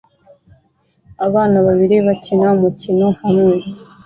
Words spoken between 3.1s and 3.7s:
hamwe